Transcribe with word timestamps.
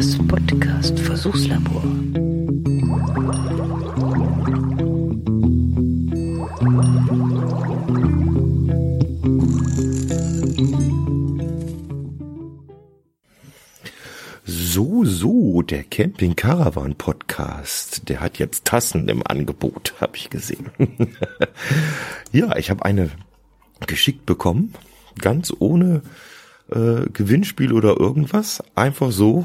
Das 0.00 0.16
Podcast 0.16 0.98
Versuchslabor. 0.98 1.82
So, 14.46 15.04
so, 15.04 15.60
der 15.60 15.84
Camping 15.84 16.34
Caravan 16.34 16.94
Podcast, 16.94 18.08
der 18.08 18.20
hat 18.20 18.38
jetzt 18.38 18.64
Tassen 18.64 19.06
im 19.10 19.22
Angebot, 19.26 19.92
habe 20.00 20.16
ich 20.16 20.30
gesehen. 20.30 20.70
ja, 22.32 22.56
ich 22.56 22.70
habe 22.70 22.86
eine 22.86 23.10
geschickt 23.86 24.24
bekommen, 24.24 24.72
ganz 25.18 25.52
ohne 25.58 26.00
äh, 26.70 27.02
Gewinnspiel 27.12 27.74
oder 27.74 28.00
irgendwas, 28.00 28.62
einfach 28.74 29.12
so 29.12 29.44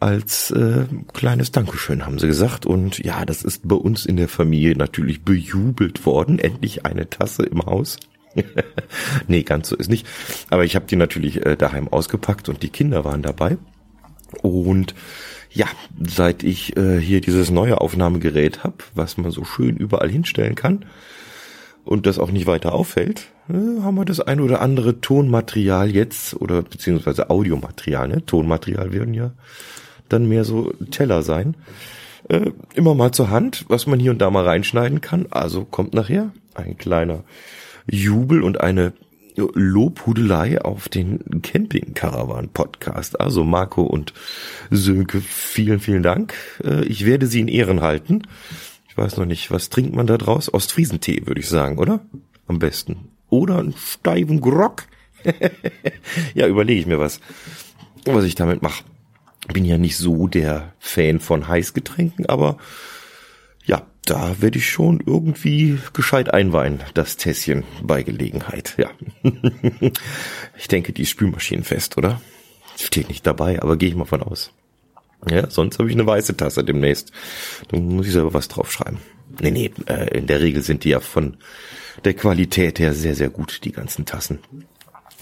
als 0.00 0.50
äh, 0.50 0.86
kleines 1.12 1.52
Dankeschön 1.52 2.04
haben 2.04 2.18
sie 2.18 2.26
gesagt 2.26 2.66
und 2.66 2.98
ja, 2.98 3.24
das 3.24 3.42
ist 3.42 3.66
bei 3.68 3.76
uns 3.76 4.06
in 4.06 4.16
der 4.16 4.28
Familie 4.28 4.76
natürlich 4.76 5.22
bejubelt 5.22 6.04
worden, 6.04 6.38
endlich 6.38 6.84
eine 6.84 7.08
Tasse 7.08 7.44
im 7.44 7.64
Haus. 7.64 7.98
nee, 9.28 9.42
ganz 9.42 9.68
so 9.68 9.76
ist 9.76 9.88
nicht, 9.88 10.06
aber 10.50 10.64
ich 10.64 10.74
habe 10.74 10.86
die 10.86 10.96
natürlich 10.96 11.44
äh, 11.46 11.56
daheim 11.56 11.88
ausgepackt 11.88 12.48
und 12.48 12.62
die 12.62 12.70
Kinder 12.70 13.04
waren 13.04 13.22
dabei. 13.22 13.56
Und 14.42 14.94
ja, 15.50 15.66
seit 16.04 16.42
ich 16.42 16.76
äh, 16.76 16.98
hier 16.98 17.20
dieses 17.20 17.50
neue 17.50 17.80
Aufnahmegerät 17.80 18.64
habe, 18.64 18.78
was 18.94 19.16
man 19.16 19.30
so 19.30 19.44
schön 19.44 19.76
überall 19.76 20.10
hinstellen 20.10 20.56
kann 20.56 20.84
und 21.84 22.06
das 22.06 22.18
auch 22.18 22.30
nicht 22.30 22.46
weiter 22.46 22.74
auffällt, 22.74 23.28
äh, 23.48 23.82
haben 23.82 23.96
wir 23.96 24.04
das 24.04 24.20
ein 24.20 24.40
oder 24.40 24.60
andere 24.60 25.00
Tonmaterial 25.00 25.90
jetzt 25.90 26.34
oder 26.34 26.62
beziehungsweise 26.62 27.30
Audiomaterial, 27.30 28.08
ne? 28.08 28.24
Tonmaterial 28.24 28.92
werden 28.92 29.14
ja 29.14 29.32
dann 30.08 30.28
mehr 30.28 30.44
so 30.44 30.72
Teller 30.90 31.22
sein. 31.22 31.56
Äh, 32.28 32.50
immer 32.74 32.94
mal 32.94 33.12
zur 33.12 33.30
Hand, 33.30 33.64
was 33.68 33.86
man 33.86 34.00
hier 34.00 34.10
und 34.10 34.20
da 34.20 34.30
mal 34.30 34.44
reinschneiden 34.44 35.00
kann. 35.00 35.26
Also 35.30 35.64
kommt 35.64 35.94
nachher 35.94 36.30
ein 36.54 36.78
kleiner 36.78 37.24
Jubel 37.86 38.42
und 38.42 38.60
eine 38.60 38.92
Lobhudelei 39.36 40.60
auf 40.60 40.88
den 40.88 41.42
Camping 41.42 41.94
Caravan 41.94 42.48
Podcast. 42.48 43.20
Also 43.20 43.44
Marco 43.44 43.82
und 43.82 44.14
Sönke, 44.70 45.20
vielen, 45.20 45.80
vielen 45.80 46.02
Dank. 46.02 46.34
Äh, 46.62 46.84
ich 46.84 47.04
werde 47.04 47.26
sie 47.26 47.40
in 47.40 47.48
Ehren 47.48 47.80
halten. 47.80 48.22
Ich 48.94 48.98
weiß 48.98 49.16
noch 49.16 49.24
nicht, 49.24 49.50
was 49.50 49.70
trinkt 49.70 49.96
man 49.96 50.06
da 50.06 50.16
draus? 50.16 50.54
Ostfriesentee, 50.54 51.26
würde 51.26 51.40
ich 51.40 51.48
sagen, 51.48 51.78
oder? 51.78 51.98
Am 52.46 52.60
besten. 52.60 53.08
Oder 53.28 53.58
einen 53.58 53.74
steifen 53.76 54.40
Grog. 54.40 54.84
ja, 56.34 56.46
überlege 56.46 56.80
ich 56.80 56.86
mir 56.86 57.00
was, 57.00 57.18
was 58.04 58.22
ich 58.22 58.36
damit 58.36 58.62
mache. 58.62 58.84
Bin 59.52 59.64
ja 59.64 59.78
nicht 59.78 59.96
so 59.96 60.28
der 60.28 60.74
Fan 60.78 61.18
von 61.18 61.48
Heißgetränken, 61.48 62.26
aber 62.26 62.56
ja, 63.64 63.82
da 64.04 64.40
werde 64.40 64.58
ich 64.58 64.70
schon 64.70 65.02
irgendwie 65.04 65.76
gescheit 65.92 66.32
einweihen, 66.32 66.78
das 66.94 67.16
Tässchen 67.16 67.64
bei 67.82 68.04
Gelegenheit, 68.04 68.76
ja. 68.76 68.90
ich 70.56 70.68
denke, 70.68 70.92
die 70.92 71.02
ist 71.02 71.10
spülmaschinenfest, 71.10 71.98
oder? 71.98 72.20
Steht 72.76 73.08
nicht 73.08 73.26
dabei, 73.26 73.60
aber 73.60 73.76
gehe 73.76 73.88
ich 73.88 73.96
mal 73.96 74.04
von 74.04 74.22
aus. 74.22 74.52
Ja, 75.30 75.50
sonst 75.50 75.78
habe 75.78 75.88
ich 75.88 75.94
eine 75.94 76.06
weiße 76.06 76.36
Tasse 76.36 76.64
demnächst. 76.64 77.12
Dann 77.68 77.86
muss 77.86 78.06
ich 78.06 78.12
selber 78.12 78.34
was 78.34 78.48
draufschreiben. 78.48 78.98
Nee, 79.40 79.50
nee, 79.50 79.70
äh, 79.86 80.16
in 80.16 80.26
der 80.26 80.40
Regel 80.40 80.62
sind 80.62 80.84
die 80.84 80.90
ja 80.90 81.00
von 81.00 81.36
der 82.04 82.14
Qualität 82.14 82.78
her 82.78 82.94
sehr, 82.94 83.14
sehr 83.14 83.30
gut, 83.30 83.60
die 83.64 83.72
ganzen 83.72 84.04
Tassen. 84.06 84.38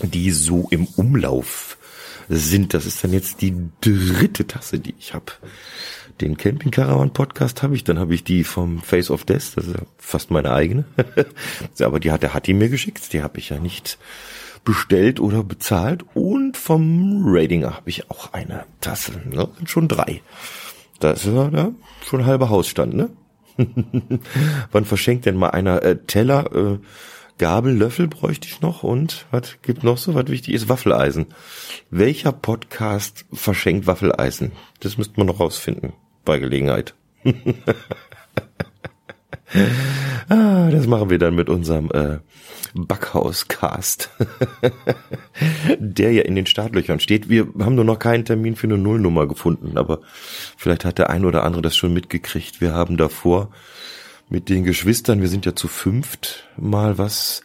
Die 0.03 0.31
so 0.31 0.69
im 0.71 0.87
Umlauf 0.97 1.79
sind. 2.29 2.75
Das 2.75 2.87
ist 2.87 3.03
dann 3.05 3.13
jetzt 3.13 3.41
die 3.41 3.55
dritte 3.81 4.47
Tasse, 4.47 4.79
die 4.79 4.95
ich 4.99 5.15
habe 5.15 5.33
den 6.21 6.37
Camping 6.37 6.71
Caravan 6.71 7.13
Podcast 7.13 7.63
habe 7.63 7.75
ich, 7.75 7.85
dann 7.85 7.99
habe 7.99 8.15
ich 8.15 8.23
die 8.25 8.45
vom 8.45 8.81
Face 8.81 9.11
of 9.11 9.25
Death, 9.25 9.57
das 9.57 9.67
ist 9.67 9.75
ja 9.75 9.83
fast 9.99 10.31
meine 10.31 10.53
eigene. 10.53 10.85
Aber 11.81 12.01
die 12.01 12.13
hat 12.13 12.23
der 12.23 12.35
hat 12.35 12.47
die 12.47 12.55
mir 12.55 12.69
geschickt, 12.69 13.13
die 13.13 13.23
habe 13.23 13.39
ich 13.39 13.49
ja 13.49 13.59
nicht 13.59 13.99
bestellt 14.65 15.21
oder 15.21 15.43
bezahlt 15.43 16.05
und 16.15 16.57
vom 16.57 17.23
Radinger 17.27 17.77
habe 17.77 17.91
ich 17.91 18.11
auch 18.11 18.33
eine 18.33 18.65
Tasse, 18.81 19.21
ne? 19.29 19.49
Schon 19.67 19.89
drei. 19.89 20.23
Das 21.01 21.25
ist 21.25 21.35
ja 21.35 21.51
ne? 21.51 21.75
schon 22.05 22.27
halber 22.27 22.49
Hausstand, 22.49 22.95
ne? 22.95 23.11
Wann 24.73 24.85
verschenkt 24.85 25.27
denn 25.27 25.37
mal 25.37 25.51
einer 25.51 25.83
äh, 25.83 25.99
Teller, 26.07 26.55
äh, 26.55 26.79
Gabel, 27.39 27.75
Löffel 27.75 28.07
bräuchte 28.07 28.47
ich 28.47 28.61
noch 28.61 28.83
und 28.83 29.27
was 29.31 29.57
gibt 29.63 29.83
noch 29.83 29.99
so, 29.99 30.15
was 30.15 30.29
wichtig 30.29 30.55
ist? 30.55 30.69
Waffeleisen. 30.69 31.27
Welcher 31.91 32.31
Podcast 32.31 33.25
verschenkt 33.33 33.87
Waffeleisen? 33.87 34.53
Das 34.81 34.97
müsste 34.97 35.19
man 35.19 35.27
noch 35.27 35.41
rausfinden 35.41 35.93
bei 36.25 36.39
Gelegenheit. 36.39 36.95
ah, 40.29 40.71
das 40.71 40.87
machen 40.87 41.11
wir 41.11 41.19
dann 41.19 41.35
mit 41.35 41.49
unserem 41.49 41.91
äh, 41.93 42.19
Backhauscast, 42.75 44.11
der 45.79 46.13
ja 46.13 46.23
in 46.23 46.35
den 46.35 46.47
Startlöchern 46.47 47.01
steht. 47.01 47.29
Wir 47.29 47.49
haben 47.61 47.75
nur 47.75 47.85
noch 47.85 47.99
keinen 47.99 48.25
Termin 48.25 48.57
für 48.57 48.67
eine 48.67 48.79
Nullnummer 48.79 49.27
gefunden, 49.27 49.77
aber 49.77 50.01
vielleicht 50.57 50.85
hat 50.85 50.99
der 50.99 51.11
ein 51.11 51.25
oder 51.25 51.45
andere 51.45 51.63
das 51.63 51.77
schon 51.77 51.93
mitgekriegt. 51.93 52.61
Wir 52.61 52.73
haben 52.73 52.97
davor 52.97 53.51
mit 54.29 54.49
den 54.49 54.65
Geschwistern, 54.65 55.21
wir 55.21 55.29
sind 55.29 55.45
ja 55.45 55.55
zu 55.55 55.69
fünft, 55.69 56.49
mal 56.57 56.97
was 56.97 57.43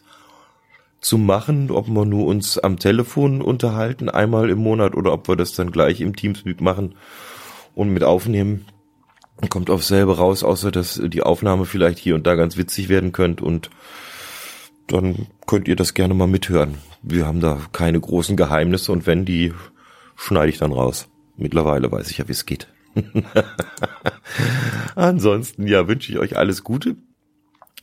zu 1.00 1.18
machen, 1.18 1.70
ob 1.70 1.88
wir 1.88 2.04
nur 2.04 2.26
uns 2.26 2.58
am 2.58 2.78
Telefon 2.78 3.42
unterhalten, 3.42 4.08
einmal 4.08 4.50
im 4.50 4.58
Monat, 4.58 4.94
oder 4.94 5.12
ob 5.12 5.28
wir 5.28 5.36
das 5.36 5.52
dann 5.52 5.70
gleich 5.70 6.00
im 6.00 6.16
Teamspeak 6.16 6.60
machen 6.60 6.94
und 7.74 7.90
mit 7.90 8.02
aufnehmen. 8.02 8.64
Kommt 9.50 9.70
auf 9.70 9.84
selber 9.84 10.16
raus, 10.16 10.42
außer 10.42 10.70
dass 10.70 11.00
die 11.02 11.22
Aufnahme 11.22 11.64
vielleicht 11.64 11.98
hier 11.98 12.14
und 12.14 12.26
da 12.26 12.34
ganz 12.34 12.56
witzig 12.56 12.88
werden 12.88 13.12
könnte 13.12 13.44
und 13.44 13.70
dann 14.88 15.26
könnt 15.46 15.68
ihr 15.68 15.76
das 15.76 15.94
gerne 15.94 16.14
mal 16.14 16.26
mithören. 16.26 16.78
Wir 17.02 17.26
haben 17.26 17.40
da 17.40 17.60
keine 17.72 18.00
großen 18.00 18.36
Geheimnisse 18.36 18.90
und 18.90 19.06
wenn, 19.06 19.24
die 19.24 19.52
schneide 20.16 20.48
ich 20.48 20.58
dann 20.58 20.72
raus. 20.72 21.08
Mittlerweile 21.36 21.92
weiß 21.92 22.10
ich 22.10 22.18
ja, 22.18 22.26
wie 22.26 22.32
es 22.32 22.46
geht. 22.46 22.66
Ansonsten, 24.96 25.66
ja, 25.68 25.86
wünsche 25.86 26.10
ich 26.10 26.18
euch 26.18 26.36
alles 26.36 26.64
Gute. 26.64 26.96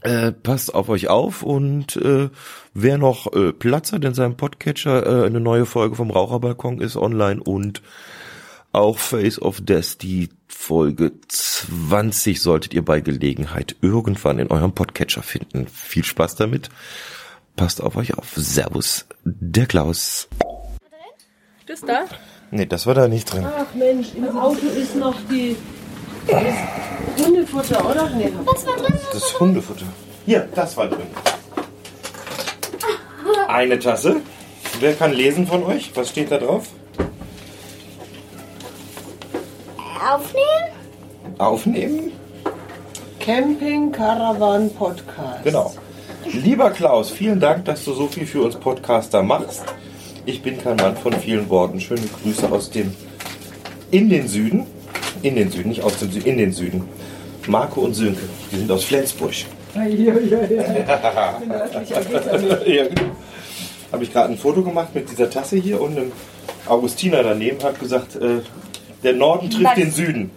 Äh, 0.02 0.34
passt 0.34 0.76
auf 0.76 0.90
euch 0.90 1.08
auf 1.08 1.42
und 1.42 1.96
äh, 1.96 2.30
wer 2.74 2.98
noch 2.98 3.34
äh, 3.34 3.54
Platz 3.54 3.94
hat 3.94 4.04
in 4.04 4.14
seinem 4.14 4.38
Podcatcher, 4.38 5.24
äh, 5.24 5.26
eine 5.26 5.40
neue 5.40 5.66
Folge 5.66 5.96
vom 5.96 6.12
Raucherbalkon 6.12 6.82
ist 6.82 6.98
online 6.98 7.42
und 7.42 7.82
auch 8.76 8.98
Face 8.98 9.42
of 9.42 9.62
Death, 9.62 10.02
die 10.02 10.30
Folge 10.48 11.14
20 11.28 12.42
solltet 12.42 12.74
ihr 12.74 12.84
bei 12.84 13.00
Gelegenheit 13.00 13.76
irgendwann 13.82 14.40
in 14.40 14.52
eurem 14.52 14.74
Podcatcher 14.74 15.24
finden. 15.24 15.68
Viel 15.68 16.04
Spaß 16.04 16.36
damit. 16.36 16.70
Passt 17.56 17.82
auf 17.82 17.96
euch 17.96 18.18
auf. 18.18 18.34
Servus, 18.36 19.06
der 19.24 19.66
Klaus. 19.66 20.28
Das 21.68 21.82
da? 21.82 22.06
Nee, 22.52 22.66
das 22.66 22.86
war 22.86 22.94
da 22.94 23.08
nicht 23.08 23.32
drin. 23.32 23.46
Ach 23.46 23.74
Mensch, 23.74 24.10
im 24.16 24.38
Auto 24.38 24.68
ist 24.68 24.96
noch 24.96 25.16
die 25.30 25.56
das 26.28 27.26
Hundefutter, 27.26 27.90
oder? 27.90 28.10
Nee. 28.10 28.32
Was 28.44 28.66
war 28.66 28.76
drin? 28.78 29.00
Das 29.14 29.40
Hundefutter. 29.40 29.86
Hier, 30.26 30.48
das 30.54 30.76
war 30.76 30.88
drin. 30.88 31.08
Eine 33.48 33.80
Tasse. 33.80 34.18
Wer 34.80 34.96
kann 34.96 35.14
lesen 35.14 35.48
von 35.48 35.64
euch? 35.64 35.92
Was 35.96 36.10
steht 36.10 36.32
da 36.32 36.40
drauf? 36.40 36.70
Aufnehmen? 39.96 41.38
Aufnehmen? 41.38 42.12
Camping 43.20 43.92
Caravan 43.92 44.70
Podcast. 44.72 45.44
Genau. 45.44 45.74
Lieber 46.26 46.72
Klaus, 46.72 47.10
vielen 47.10 47.40
Dank, 47.40 47.66
dass 47.66 47.86
du 47.86 47.94
so 47.94 48.08
viel 48.08 48.26
für 48.26 48.42
uns 48.42 48.56
Podcaster 48.56 49.24
machst. 49.24 49.64
Ich 50.26 50.42
bin 50.42 50.58
kein 50.58 50.76
Mann 50.76 50.98
von 50.98 51.14
vielen 51.14 51.50
Worten. 51.50 51.80
Schöne 51.80 52.02
Grüße 52.22 52.52
aus 52.52 52.70
dem 52.72 52.94
in 53.92 54.10
den 54.10 54.28
Süden. 54.28 54.66
In 55.22 55.36
den 55.36 55.50
Süden, 55.52 55.70
nicht 55.70 55.82
aus 55.84 55.98
dem 55.98 56.12
Süden, 56.12 56.28
in 56.28 56.38
den 56.38 56.52
Süden. 56.52 56.90
Marco 57.48 57.82
und 57.82 57.94
Sönke, 57.94 58.24
die 58.52 58.58
sind 58.58 58.72
aus 58.72 58.84
Flensburg. 58.84 59.34
Ja, 59.76 59.84
ja, 59.84 60.14
ja. 60.16 61.42
Ja, 62.66 62.84
genau. 62.88 63.12
Habe 63.92 64.04
ich 64.04 64.14
gerade 64.14 64.32
ein 64.32 64.38
Foto 64.38 64.64
gemacht 64.64 64.96
mit 64.96 65.12
dieser 65.12 65.30
Tasse 65.30 65.58
hier 65.58 65.82
und 65.82 65.98
einem 65.98 66.14
Augustiner 66.66 67.24
daneben 67.24 67.62
hat 67.62 67.78
gesagt, 67.78 68.16
äh, 68.16 68.40
der 69.06 69.14
Norden 69.14 69.50
trifft 69.50 69.64
Was? 69.66 69.76
den 69.76 69.92
Süden. 69.92 70.32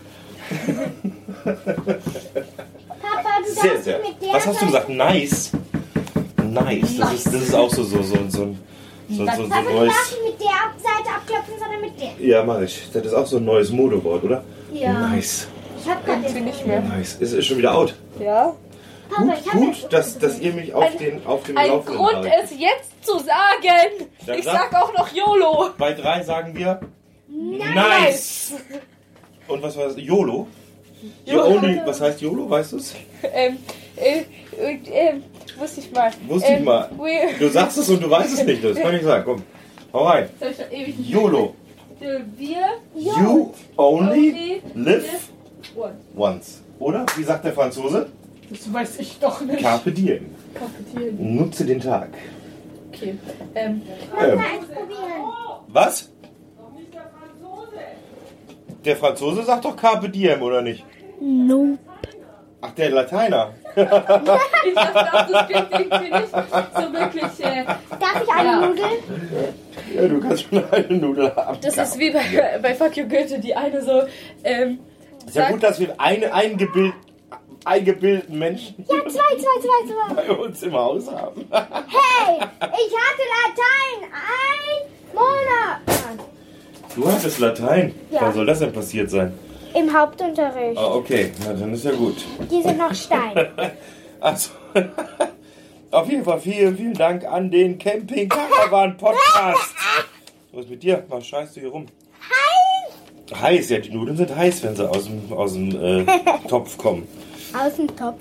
Papa, 3.01 3.29
du 3.45 3.53
Sehr, 3.53 3.79
sehr. 3.83 3.99
mit 3.99 4.21
der 4.23 4.35
Was 4.35 4.47
hast 4.47 4.61
du 4.63 4.67
gesagt? 4.67 4.89
Nice. 4.89 5.51
Nice. 6.51 6.97
Das 6.99 7.13
ist, 7.15 7.27
das 7.27 7.35
ist 7.43 7.55
auch 7.55 7.71
so, 7.71 7.83
so, 7.85 8.03
so, 8.03 8.15
so, 8.15 8.19
ein- 8.19 8.31
so, 8.31 8.45
so, 9.11 9.25
so 9.25 9.43
ein 9.43 9.49
Papa, 9.49 9.63
neues. 9.71 9.93
mit 10.25 10.41
der 10.41 10.47
Seite 10.83 11.11
abklopfen, 11.17 11.55
sondern 11.59 11.81
mit 11.81 11.93
der. 12.01 12.27
Ja, 12.27 12.45
mach 12.45 12.61
ich. 12.61 12.89
Das 12.93 13.05
ist 13.05 13.15
auch 13.15 13.27
so 13.27 13.37
ein 13.39 13.45
neues 13.45 13.71
Modewort, 13.71 14.25
oder? 14.25 14.45
Ja. 14.73 14.93
Nice. 15.09 15.49
Ich 15.83 15.89
hab 15.89 16.05
grad 16.05 16.25
den 16.35 16.45
nicht 16.45 16.67
mehr. 16.67 16.81
Nice. 16.81 17.15
Ist, 17.21 17.33
ist 17.33 17.47
schon 17.47 17.59
wieder 17.59 17.75
out. 17.75 17.95
Ja? 18.21 18.55
Papa, 19.11 19.23
Gut, 19.23 19.35
ich 19.41 19.47
hab 19.47 19.55
gut 19.61 19.87
dass, 19.91 20.19
dass 20.19 20.39
ihr 20.41 20.53
mich 20.53 20.75
auf 20.75 20.95
den, 20.97 21.25
auf 21.27 21.43
den 21.45 21.57
Ein 21.57 21.69
Laufenden 21.69 21.97
Grund, 21.97 22.15
haltet. 22.17 22.33
es 22.45 22.51
jetzt 22.59 23.07
zu 23.07 23.19
sagen. 23.19 24.09
Dann 24.27 24.39
Ich 24.39 24.45
sag- 24.45 24.71
sag 24.71 24.83
auch 24.83 24.93
noch 24.93 25.09
YOLO. 25.13 25.71
Bei 25.79 25.93
drei 25.95 26.23
sagen 26.23 26.55
wir 26.55 26.81
Nice! 27.29 28.53
Und 29.47 29.63
was 29.63 29.77
war 29.77 29.87
das? 29.89 29.97
YOLO? 29.97 30.47
You 31.25 31.41
only, 31.41 31.81
was 31.85 32.01
heißt 32.01 32.21
YOLO, 32.21 32.49
weißt 32.51 32.73
du 32.73 32.77
es? 32.79 32.95
Ähm, 33.23 33.59
äh, 33.97 34.23
äh, 34.59 34.75
äh, 34.75 35.15
wusste 35.59 35.81
ich 35.81 35.93
mal. 35.93 36.11
Wusste 36.27 36.49
ich 36.53 36.59
Ähm, 36.59 36.65
mal. 36.65 36.91
we- 36.99 37.39
Du 37.39 37.49
sagst 37.49 37.79
es 37.79 37.89
und 37.89 38.03
du 38.03 38.11
weißt 38.11 38.33
es 38.39 38.45
nicht, 38.45 38.65
das 38.65 38.79
kann 38.79 38.95
ich 38.95 39.03
sagen. 39.03 39.23
Komm, 39.25 39.43
hau 39.93 40.05
rein. 40.07 40.29
Ich 40.71 40.99
YOLO. 41.09 41.55
Äh, 42.01 42.21
Wir 42.37 42.65
You 42.95 43.53
only 43.77 44.09
Only 44.31 44.63
live 44.75 45.29
One. 45.77 45.95
once. 46.17 46.63
Oder? 46.79 47.05
Wie 47.17 47.25
sagt 47.25 47.45
der 47.45 47.53
Franzose? 47.53 48.09
Das 48.51 48.73
weiß 48.73 48.99
ich 49.01 49.19
doch 49.21 49.41
nicht. 49.43 49.61
Carpe 49.61 49.93
diem. 49.93 50.27
Kapitieren. 50.55 51.37
Nutze 51.37 51.65
den 51.65 51.81
Tag. 51.81 52.09
Okay. 52.93 53.15
Ähm, 53.55 53.83
Ähm, 54.21 54.41
was? 55.69 56.11
Der 58.89 58.97
Franzose 58.97 59.43
sagt 59.43 59.67
doch 59.67 59.77
Carpe 59.77 60.09
diem, 60.09 60.41
oder 60.41 60.63
nicht? 60.63 60.83
Nope. 61.21 61.77
Ach, 62.63 62.71
der 62.71 62.89
Lateiner. 62.89 63.53
ich 63.77 63.85
dachte 64.75 65.13
auch, 65.13 65.27
das 65.31 65.47
klingt 65.47 65.71
irgendwie 65.73 66.11
nicht 66.15 66.31
so 66.31 66.93
wirklich. 66.95 67.47
Äh, 67.47 67.65
Darf 67.67 68.23
ich 68.25 68.33
eine 68.33 68.49
Ja. 68.49 68.67
Nudel? 68.67 68.85
Ja, 69.95 70.09
du 70.09 70.21
kannst 70.21 70.45
schon 70.49 70.65
eine 70.73 70.97
Nudel 70.97 71.37
haben. 71.37 71.59
Das 71.61 71.77
ist 71.77 71.99
wie 71.99 72.11
bei, 72.11 72.59
bei 72.63 72.75
Fuck 72.75 72.97
You 72.97 73.07
Goethe, 73.07 73.39
die 73.39 73.55
eine 73.55 73.83
so, 73.83 74.05
ähm, 74.43 74.79
Ist 75.27 75.37
ja 75.37 75.51
gut, 75.51 75.63
dass 75.63 75.79
wir 75.79 75.95
eine 76.01 76.33
eingebild, 76.33 76.95
eingebildeten 77.67 78.39
Menschen 78.39 78.87
Ja, 78.89 79.03
zwei, 79.03 79.37
zwei, 79.37 79.61
zwei, 79.61 80.15
zwei. 80.15 80.23
bei 80.23 80.31
uns 80.33 80.63
im 80.63 80.73
Haus 80.73 81.13
haben. 81.13 81.47
Hey, 81.51 82.39
ich 82.39 82.95
hatte 82.97 83.25
Latein 83.37 84.11
ein 84.15 84.89
Du 86.99 87.11
hattest 87.11 87.39
Latein. 87.39 87.95
Ja. 88.11 88.23
Wann 88.23 88.35
soll 88.35 88.47
das 88.47 88.59
denn 88.59 88.73
passiert 88.73 89.11
sein? 89.11 89.33
im 89.75 89.97
Hauptunterricht. 89.97 90.77
Ah, 90.77 90.95
okay. 90.95 91.31
Na, 91.45 91.53
dann 91.53 91.73
ist 91.73 91.85
ja 91.85 91.93
gut. 91.93 92.17
Die 92.51 92.63
sind 92.63 92.79
noch 92.79 92.95
Stein. 92.95 93.35
Also, 94.21 94.51
auf 95.93 96.11
jeden 96.11 96.25
Fall 96.25 96.41
vielen, 96.41 96.77
vielen 96.77 96.95
Dank 96.95 97.25
an 97.25 97.53
den 97.53 97.79
Camping 97.79 98.29
Caravan 98.29 98.97
Podcast. 98.97 99.77
Was 100.53 100.65
ist 100.65 100.71
mit 100.71 100.83
dir? 100.83 101.05
Was 101.09 101.25
scheißt 101.25 101.55
du 101.55 101.61
hier 101.61 101.69
rum? 101.69 101.87
Heiß! 103.31 103.41
Heiß, 103.41 103.69
ja, 103.69 103.79
die 103.79 103.91
Nudeln 103.91 104.17
sind 104.17 104.35
heiß, 104.35 104.65
wenn 104.65 104.75
sie 104.75 104.91
aus 104.91 105.05
dem, 105.05 105.33
aus 105.33 105.53
dem 105.53 105.71
äh, 105.81 106.05
Topf 106.49 106.77
kommen. 106.79 107.07
Aus 107.57 107.77
dem 107.77 107.87
Topf. 107.97 108.19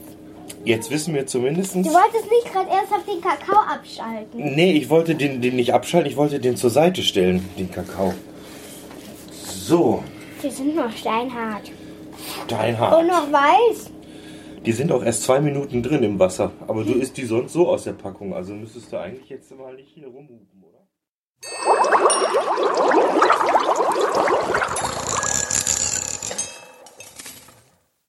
Jetzt 0.66 0.92
wissen 0.92 1.16
wir 1.16 1.26
zumindest. 1.26 1.74
Du 1.74 1.80
wolltest 1.86 2.30
nicht 2.30 2.54
gerade 2.54 2.70
erst 2.70 2.92
auf 2.92 3.04
den 3.04 3.20
Kakao 3.20 3.58
abschalten. 3.58 4.54
Nee, 4.54 4.74
ich 4.74 4.92
wollte 4.92 5.16
den, 5.16 5.42
den 5.42 5.56
nicht 5.56 5.74
abschalten, 5.74 6.12
ich 6.12 6.18
wollte 6.18 6.40
den 6.40 6.58
zur 6.58 6.70
Seite 6.70 7.02
stellen, 7.02 7.44
den 7.58 7.72
Kakao. 7.72 8.14
So. 9.68 10.02
Die 10.42 10.50
sind 10.50 10.78
noch 10.78 10.90
steinhart. 10.94 11.70
Steinhart. 12.46 13.02
Und 13.02 13.08
noch 13.08 13.30
weiß. 13.30 13.92
Die 14.66 14.72
sind 14.72 14.94
auch 14.94 15.04
erst 15.04 15.24
zwei 15.24 15.42
Minuten 15.42 15.84
drin 15.84 16.04
im 16.04 16.18
Wasser. 16.18 16.54
Aber 16.70 16.86
du 16.86 16.94
isst 16.94 17.18
die 17.18 17.26
sonst 17.26 17.52
so 17.52 17.68
aus 17.68 17.84
der 17.84 17.92
Packung. 17.92 18.34
Also 18.34 18.54
müsstest 18.54 18.94
du 18.94 18.98
eigentlich 18.98 19.28
jetzt 19.28 19.54
mal 19.58 19.76
nicht 19.76 19.90
hier 19.90 20.08
rumhupen, 20.08 20.64
oder? 20.64 20.88